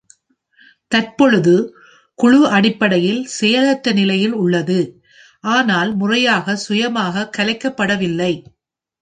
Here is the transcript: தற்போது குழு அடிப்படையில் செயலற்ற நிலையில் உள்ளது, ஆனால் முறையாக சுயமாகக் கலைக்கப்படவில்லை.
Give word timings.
தற்போது 0.91 1.53
குழு 2.19 2.47
அடிப்படையில் 2.47 3.25
செயலற்ற 3.25 3.91
நிலையில் 3.91 4.33
உள்ளது, 4.33 4.79
ஆனால் 5.43 5.95
முறையாக 5.95 6.55
சுயமாகக் 6.55 7.33
கலைக்கப்படவில்லை. 7.37 8.33